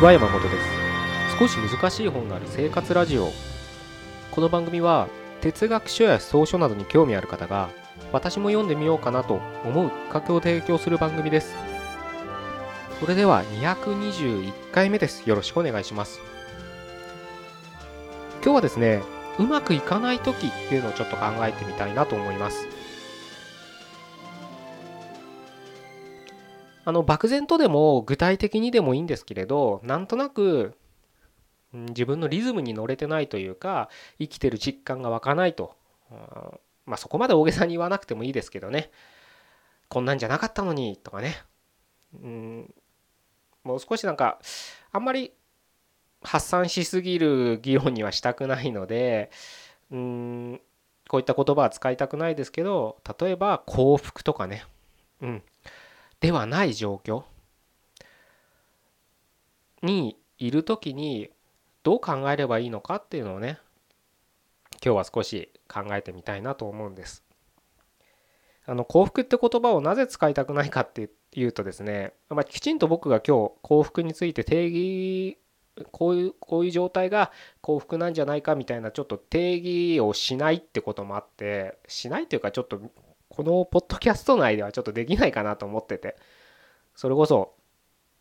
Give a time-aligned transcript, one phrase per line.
[0.00, 1.36] ちは山本です。
[1.38, 3.28] 少し難しい本がある生活ラジオ。
[4.30, 5.08] この番組は
[5.42, 7.68] 哲学書や草書などに興味ある方が
[8.10, 11.54] 私も読んでみようかなと思うきっかけを提供する番組です。
[12.98, 15.28] それでは221回目です。
[15.28, 16.18] よろしくお願いします。
[18.42, 19.02] 今日はですね
[19.38, 22.66] うまくいかない時っていうのをちょっと考えてみたいなと思います。
[26.90, 30.74] あの漠然とでも具体的にでもいいんですけれどなんとなく
[31.72, 35.76] 自分のリズムに乗れてないというか生きてる実感が湧かないと。
[36.86, 38.90] まあそこまで大げさに言わなくてもいいですけどね。
[39.88, 41.36] こんなんじゃなかったのにとかね。
[42.20, 42.74] うん
[43.62, 44.40] もう少しなんか
[44.90, 45.32] あんまり
[46.22, 49.30] 発散しすぎる議論にはしたくないので
[49.92, 50.60] うん
[51.06, 54.64] こういった言葉は使いたくないですけど例えば幸福とかね。
[55.20, 55.42] うん。
[56.20, 57.24] ではない状況
[59.82, 61.30] にいる時に
[61.82, 63.58] どう考えればいいのかっていうのをね
[64.84, 67.22] 今日は少し考えてみたいなと思うんです。
[68.66, 75.38] あの幸福って言葉をなぜ使いたくないかっていうとですね、まあ、きちんと僕が今日幸福について定義
[75.90, 77.32] こういうこういう状態が
[77.62, 82.80] 幸福なんじゃないかみたいなちょっと定義をしないってこともあってしないというかちょっと
[83.30, 86.16] このポッドキャスト内ではちょっとできないかなと思ってて。
[87.00, 87.54] それこそ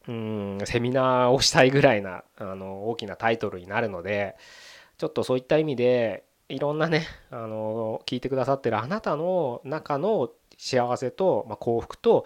[0.08, 4.38] うんセミナーをしたいぐらいなあの大きなタイトルになるので
[4.98, 12.26] ちょっとそういった意味でいろんなねあの聞いてくださってるあなたの中の幸せと、まあ、幸福と、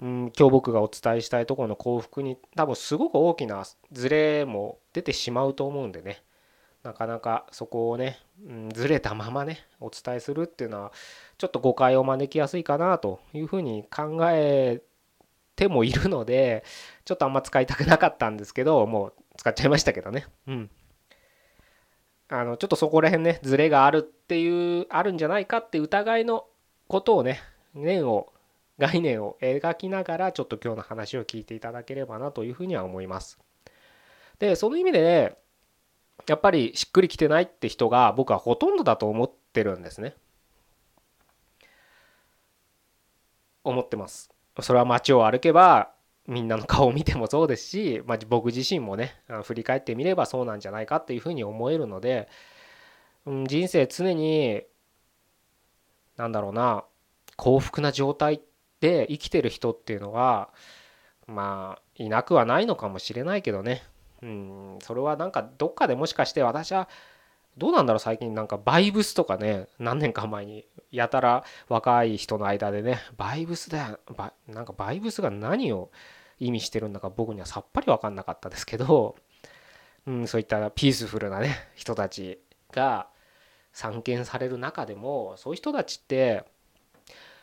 [0.00, 6.22] うん、今日僕がお伝えしたいところの幸福に多分すごく大きなズレも出てしまうと思うんでね。
[6.82, 10.92] なかなかそこをね、うん、ずれたままねお伝えするっていうのは
[11.36, 14.80] ちょっと誤解を招きやすいかなというふうに考え
[15.56, 16.64] てもいるので
[17.04, 20.26] ちょっとあんま使いたくなかったんですけどもう使っちゃいましたけどね。
[20.46, 20.70] うん。
[22.28, 26.46] あのちょっとそこら辺ねズレがあるっていうあるんじゃないかって疑いの
[26.86, 27.40] ことをね
[27.74, 28.32] 念を
[28.78, 33.38] 概念を描きながらちょっと今日の話を聞いていただければなというふうには思います。
[34.38, 35.36] でその意味でね
[36.26, 40.14] やっぱりしっくりきてないって人が僕はほとんどだと思ってるんですね。
[43.64, 44.30] 思ってます。
[44.60, 45.92] それは街を歩けば
[46.26, 49.14] みんなの顔を見てもそうですし、まあ、僕自身もね
[49.44, 52.28] 振り返ってみればそうなんじゃないかっていうふうに思えるので、
[53.26, 54.62] うん、人生常に
[56.16, 56.84] なんだろうな
[57.36, 58.42] 幸福な状態
[58.80, 60.50] で生きてる人っていうのは
[61.26, 63.82] まあいなくはないのかもしれないけどね。
[64.22, 64.78] うん。
[64.82, 66.88] それはなんかどっかでもしかして私は
[67.58, 73.98] どうなんだろう最近なんかバイブスとかね何年か前にやたら若い人の間でねバイブスだよ
[74.48, 75.90] なんかバイブスが何を
[76.38, 79.16] 意味してるんだか僕にはさっぱり分かんなかったですけど、
[80.06, 82.40] うん、そういったピースフルなね人たち
[82.72, 83.08] が
[83.72, 86.44] 散見される中でもそういう人たちって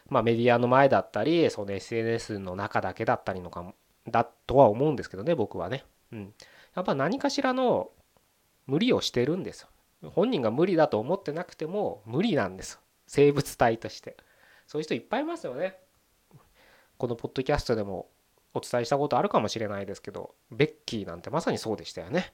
[0.09, 3.73] まあメディアの前だったりその SNS の中だけだったりのか
[4.07, 6.33] だとは思うんですけどね僕はね、うん、
[6.77, 7.89] やっぱ何かしらの
[8.67, 9.69] 無理をしてるんですよ。
[10.11, 12.79] 本人が無理だと思ってなくても無理なんです。
[13.07, 14.15] 生物体として。
[14.67, 15.79] そういう人いっぱいいますよね。
[16.99, 18.11] このポッドキャストでも
[18.53, 22.33] お伝えしたことあるかもしれないですけどベッキーなんてまさにそうでしたよね、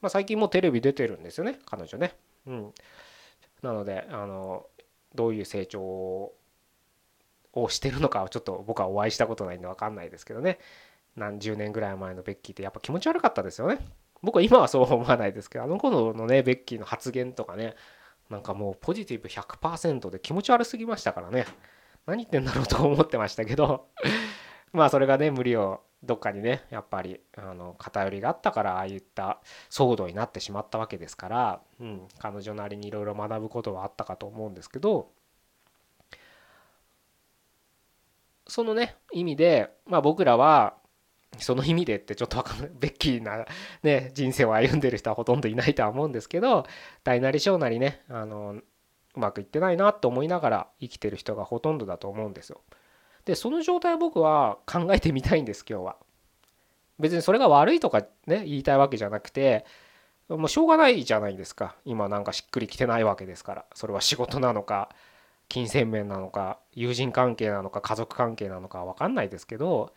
[0.00, 2.14] まあ、最近もテレビ出てるんですよね彼女ね。
[2.46, 2.74] うん。
[3.62, 4.66] なのであの
[5.16, 10.60] どういう成長をしてるのかはちょっと僕はお会いしたことないんで分かんないですけどね。
[11.16, 13.78] 何十年ぐらい前のベッキーってやっぱ気持ち悪かったですよね。
[14.22, 17.74] 僕は今はそう思わないですけどあの頃のねベッキーの発言とかね
[18.30, 21.46] なんかもうポジティブ100%で気持ち悪すぎましたからね。
[22.06, 23.88] 何言ってんだろうと思ってましたけど。
[24.72, 29.40] まあそれがね無理をどっかにねやっぱりあの偏りがあったからああいった
[29.70, 35.10] 騒動になってしまったわけですから、うん、彼女なりにいろいろ学ぶことはあったかと思うんですけど
[38.46, 40.76] そのね意味で、まあ、僕らは
[41.38, 43.44] その意味でってちょっとわかんないベッキーな、
[43.82, 46.66] ね、人生を歩んでる人はほとんどいないとは思うんですけど
[47.04, 48.56] 大なり小なりねあの
[49.14, 52.60] うまくいってないなと思いながら生きてる人がほとんどだと思うんですよ。
[53.24, 55.96] でその状態を僕は考えてみたいんです今日は。
[56.98, 59.66] 別にそれが悪いとかね言いたいわけじゃなくて
[60.28, 64.88] もうしょうがないじゃないですか今なんかしっくりきてないわけですからそれは仕事なのか
[65.48, 69.92] 金銭面なのか友人関係なのか家族関係なのか分かんないですけど、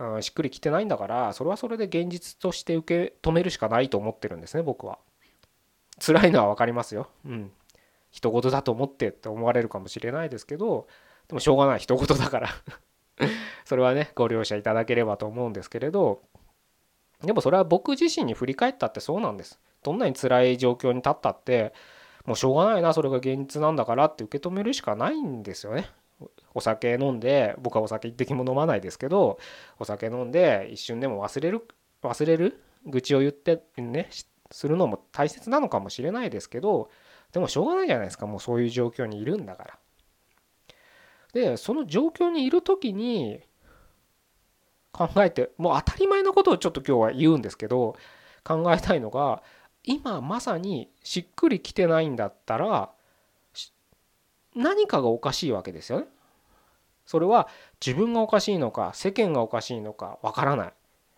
[0.00, 4.98] うん、しっくりきてないんだからそれはそれで現実として受け止めるしかないと思ってるんですね僕は。
[6.04, 7.10] 辛いのは分かりますよ。
[7.26, 7.52] うん。
[8.10, 10.88] 人事だと思ってって思われるかもしれないですけど
[11.28, 12.48] でもしょうがない人事だから
[13.64, 16.22] それはねご了承いただければと思うんですけれど
[17.22, 21.72] でもそれは僕自身に振り返ったってそうなんですどんなに辛い状況に立ったって
[22.24, 25.86] もうしょうがないなそれが現実なんだからって受け止めるしかないんですよね
[26.54, 29.38] お酒飲んで僕はお酒一滴も飲まないですけど
[29.78, 31.66] お酒飲んで一瞬でも忘れる
[32.02, 34.08] 忘れる愚痴を言ってね
[34.50, 36.90] するのも大切なのかもしれないですけど
[37.32, 39.78] でもしょうがないじゃないですかもうそういう状況にいるんだから。
[41.32, 43.40] でその状況にいる時に
[44.92, 47.94] 考えてもう当たり前のことをちょっと今日は言うんですけど
[48.42, 49.42] 考えたいのが
[49.84, 52.90] 今まさにしっくりきてないんだったら
[54.54, 56.06] 何かがおかしいわけですよね。
[57.10, 57.48] それは
[57.84, 60.72] 自分がおかしいのか世間がおかしいのかわからない。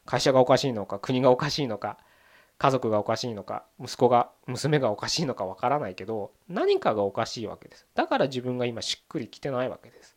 [0.07, 1.99] 会社がおかしいのか国がおかしいのか
[2.57, 7.87] 家族がおかしいのか息子が娘がおかしいのかわからないけど何かがおかしいわけです。
[7.95, 10.17] だから自分が今しっくりきてないわけです。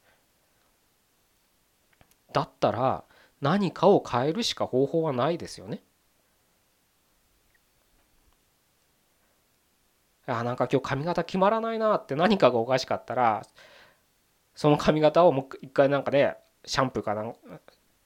[2.32, 3.04] だったら
[3.42, 5.84] 何かを変えるしか方法はないですよね。
[10.26, 13.46] あなんか今日髪型決まらないなって何かがおかしかったら
[14.56, 16.36] その髪型をもう一回なんかで
[16.66, 17.36] シャンプーかなん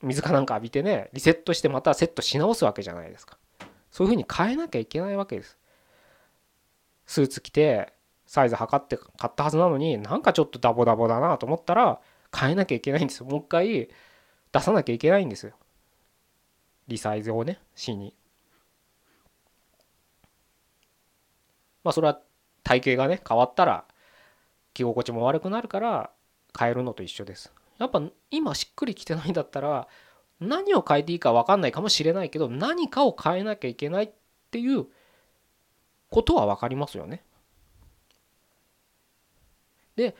[0.01, 3.38] 水かなんか浴びてねリセットしてまたセットし直すわけじゃないですか。
[3.92, 5.57] そういうふうに変えなきゃいけないわけです。
[7.06, 7.94] スーツ着て
[8.25, 12.00] サイズ測って買ったはずなのになんかちょっとダボダボだなと思ったら
[12.36, 13.25] 変えなきゃいけないんですよ。
[13.25, 13.90] もう一回
[14.51, 15.54] 出さなきゃいけないんですよ。
[16.88, 18.13] リサイズをねしに。
[21.84, 22.19] まあそれは
[22.63, 23.86] 体型がね変わったら
[24.74, 26.12] 着心地も悪くなるから
[26.57, 28.01] 変えるのと一緒ですやっぱ
[28.31, 29.88] 今しっくりきてないんだったら
[30.40, 34.12] 何を変えていいか分かんないかもしれないけど何かを変えなきゃいけないっ
[34.51, 34.86] ていう
[36.10, 37.24] ことは分かりますよね。
[39.96, 40.16] で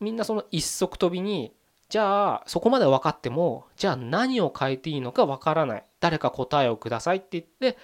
[0.00, 1.52] みんなその一足飛びに
[1.90, 7.78] じゃあそこまで分かってもじゃあ何を変えていいのか分からない誰か答えをくださいって言って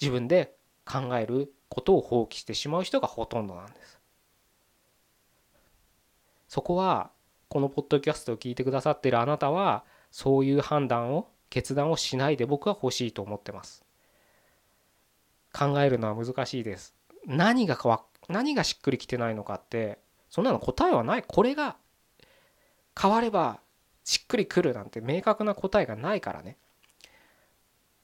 [0.00, 0.54] 自分で
[0.84, 4.00] 考えることを放棄してしまう人がほとんどなんです。
[6.54, 7.10] そこは
[7.48, 13.84] このポッドキャストを聞いてくださっているあなたはそういう判断を決断をしないで僕は欲しいと思ってます。
[15.52, 16.94] 考えるのは難しいです。
[17.26, 19.98] 何がわ何がしっくりきてないのかって
[20.30, 21.24] そんなの答えはない。
[21.26, 21.74] これが
[22.96, 23.58] 変われば
[24.04, 26.56] しっくりくるなんて明確な答えがないからね。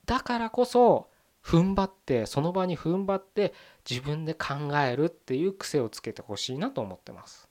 [0.06, 1.06] だからこそ
[1.44, 3.54] 踏ん張ってその場に踏ん張って
[3.88, 4.54] 自分で考
[4.84, 7.49] えるっていう癖をつけてほしいなと思ってます。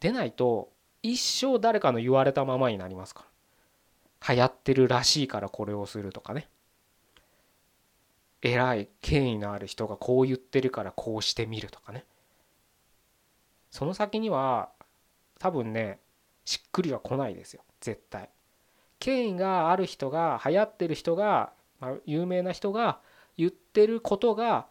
[0.00, 0.70] でないと
[1.02, 4.34] 一生誰かの言われたままになりますから。
[4.34, 6.48] 流行ってるらしいからこれをするとかね。
[8.42, 12.04] 偉い権威のある人がこう言ってるからこうしてみるとかね。
[13.70, 14.70] その先には
[15.38, 16.00] 多分ね
[16.44, 17.62] しっくりは来ないですよ。
[17.80, 18.28] 絶対。
[18.98, 22.98] 権威がある人が流行ってる人が、まあ、有名な人が
[23.36, 24.66] 言ってることが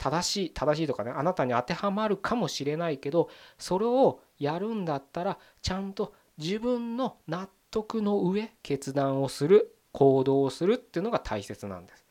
[0.00, 12.06] 正しい正しいとかねあなたに当てはまるかもしれないけどそれをやるんだったらちゃんと自分の納得の上決断をする行動をするっていうのが大切なんです。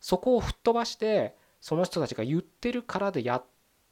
[0.00, 3.44] そこを吹っ飛ばしてその人たちが言ってるからでやっ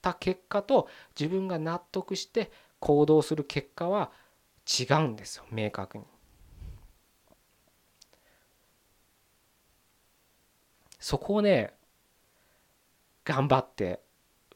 [0.03, 0.89] た結果と
[1.19, 2.51] 自分が納得して
[2.81, 4.11] 行動する結果は
[4.67, 6.05] 違うんですよ明確に。
[11.01, 11.78] そこをね
[13.29, 14.01] 頑張って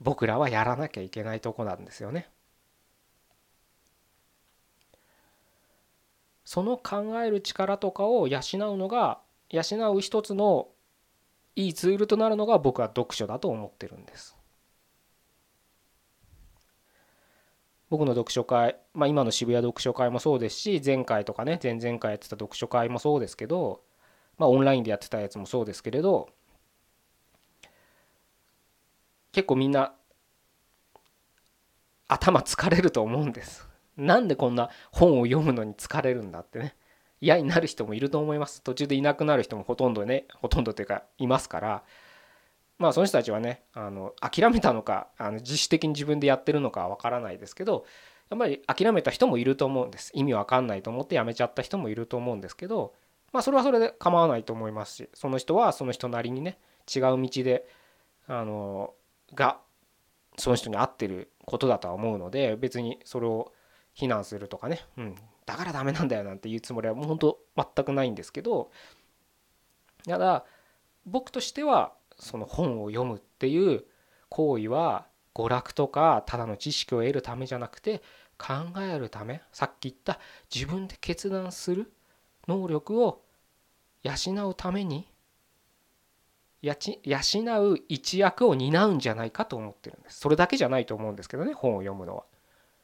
[0.00, 2.30] 僕らはやらなきゃいけないとこなんですよね。
[6.46, 8.40] その考える力とかを養う
[8.78, 10.68] のが養う一つの
[11.54, 14.38] いいツールとなるのが僕は読書だと思ってるんです。
[17.90, 23.82] 僕の読書会、まあ、今の渋谷読書会もそうですし前回とかね前々回やってた読書会もそうですけど、
[24.38, 26.30] まあ、オンラインでやってたやつもそうですけれど
[29.32, 29.94] 結構みんな
[32.08, 33.68] 頭疲れると思うんです。
[33.96, 36.76] なんでこんな本を読むのに疲れるんだってね。
[37.20, 38.62] 嫌になる人もいると思います。
[38.62, 41.82] 途中でいなくなる人もほとんどねほとんどというかいますから。
[42.78, 47.84] まあその人たちはねあの諦めたのかあの自主的に自分でやってるのかは分からないですけど
[48.28, 50.10] やっぱり諦めた人もいると思うんです。
[50.14, 52.92] 意味わかんないと思ってやめちゃった人もいると思うんですけど
[53.32, 56.58] まあそれはそれで構わないと思いますしその人はその人なりにね
[56.92, 57.68] 違う道で
[58.26, 58.94] あの
[59.34, 59.58] が
[60.38, 63.52] その人に合ってることだとは思うので別にそれを
[63.94, 68.70] 非難するとかね、うん、だからダメなんだよなんて言うつもりはもう本当全くないんですけど
[70.06, 70.44] ただ
[71.04, 73.84] 僕としてはその本を読むっていう
[74.28, 78.02] 行為は娯楽とかただの知識を得るためじゃなくて
[78.38, 80.18] 考えるためさっき言った
[80.52, 81.92] 自分で決断する
[82.48, 83.22] 能力を
[84.02, 85.06] 養うために
[86.62, 86.76] 養
[87.70, 90.20] う一役を担うんじゃないかと思ってるんです。
[90.20, 92.24] それだけじゃないと思うんですけどね本を読むのは。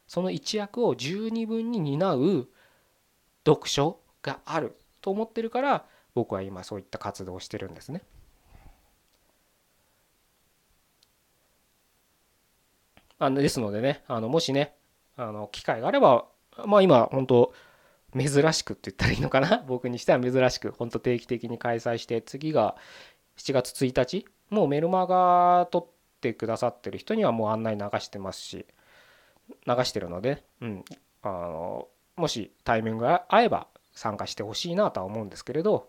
[0.09, 2.49] その一役を十二分に担う
[3.47, 8.03] 読書があると思ってるから僕は今そういった活動をしてるんですね。
[13.21, 14.75] あのですのでねあのもしね
[15.17, 16.27] あの機会があれば
[16.67, 17.53] まあ今本当
[18.17, 19.63] 珍しくって言ったらいいのかな。
[19.67, 22.77] 僕にしては珍しく本当定期的に開催して次が
[23.38, 25.87] 7月1日もうメルマガ撮っ
[26.21, 28.66] てくださってる人にはもう案内流してますし
[29.66, 30.85] 流してるので、うん、
[31.23, 35.88] あのもしタイミングが合えば参加してほしいなとは思うんですけれど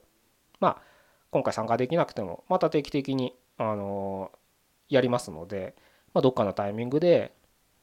[0.60, 0.82] まあ
[1.32, 4.32] 今回参加できなくてもまた定期的にあの
[4.88, 5.76] やりますので、
[6.14, 7.34] まあ、どっかのタイミングで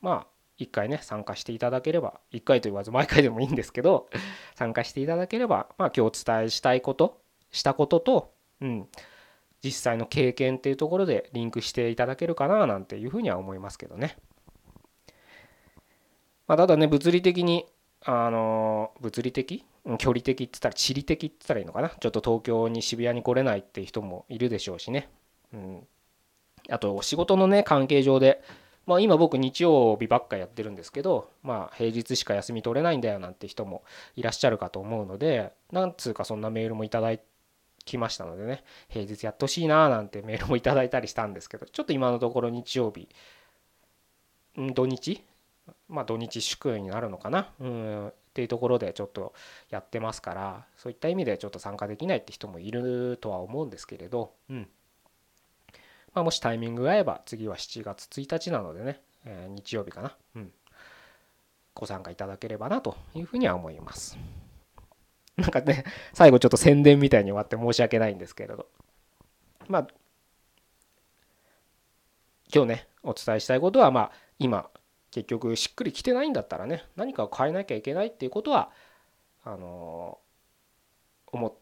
[0.00, 0.26] まあ
[0.58, 4.08] 一回ね参加していただければ一回と言わず毎回でもいいんですけど
[4.54, 7.20] 参加していただければまあ今日お伝えしたいこと
[7.50, 8.88] したことと、うん、
[9.65, 14.17] 実際の経験っていうところでリンクしていただけるかななんていうふうには思いますけどね。
[16.47, 17.67] まあ、ただね物理的に
[18.05, 19.65] あの物理的？
[19.99, 21.91] 距離的って言ったら地理的って言ったらいいのかな？
[21.91, 25.09] ちょっと東京に渋谷に来れないっていう人もいるでしょうしね、
[25.53, 25.87] うん、
[26.69, 28.43] あとお仕事のね関係上で、
[28.87, 33.85] まあ、今僕日曜日ばっかやってるんですけど、まあ、平日しか休み取れないんだよなんて人も
[34.17, 36.91] いらっしゃるかと思うのでなんつうかそんなメールもい
[37.87, 43.09] ただきましたのでね平日やってほしいななんてメールもいただいたりしたんですけどちょっと今のところ日曜日
[44.57, 45.23] 土日？
[45.88, 47.49] まあ土日祝になるのかな？
[47.61, 49.33] うんっていうところでちょっと
[49.71, 54.69] やってますからそういった意味でちょっと参加できないって人もいるとは思うんですけれど、うん。
[56.12, 60.50] まあ、もしタイミングが合えば次は7月1日なのでね、え、日曜日かな、うん、
[61.75, 64.16] ご参加いただければなというふうには思います。
[65.38, 68.66] なんかね最後ちょっと宣伝みたいに終わって申し訳ないんですけれど。
[69.69, 69.88] まあ
[72.55, 74.71] 今日ねお伝えしたいことはまあ今
[75.11, 78.71] 結局しっくりきてないんだったらね何かを変えなきゃいけないっていうことは
[79.45, 80.19] あの
[81.26, 81.57] 思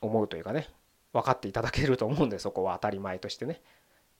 [0.00, 0.68] 思うというかね
[1.12, 3.62] 分かっていただけると思うんでそこは当たり前としてね。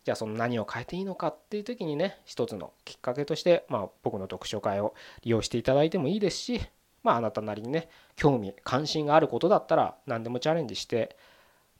[0.04, 6.60] じゃあその何を変えていいのかっていう時にね一つのきっかけとして、まあ、僕の読書会を利用していただいてもいいですし
[7.04, 11.16] まああなたなりにね興味関心があることだったら何でもチャレンジして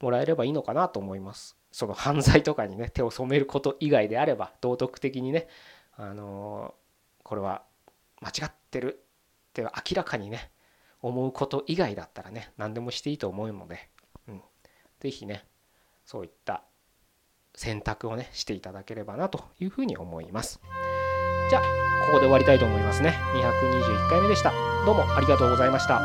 [0.00, 1.56] もらえればいいのかなと思います。
[1.72, 5.48] その犯罪とかにね手を染めること以外であれば道徳的にね
[5.96, 6.74] あの
[7.24, 7.62] これは
[8.20, 9.00] 間違ってる
[9.48, 10.52] って明らかにね
[11.02, 13.88] 思うこと以外だったらね何でもしていいと思うので、
[14.28, 14.42] うん、
[15.00, 15.44] 是非ね
[16.04, 16.62] そういった
[17.54, 20.60] 選択をねしていただければなというふうに思います。
[21.50, 21.62] じゃあ
[22.06, 23.18] ここで終わりたいと思いますね。
[23.34, 24.52] 221回目でした。
[24.86, 26.00] どうもありがとうございました。